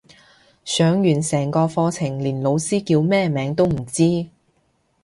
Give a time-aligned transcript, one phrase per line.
[0.65, 4.31] 上完成個課程連老師叫咩名都唔知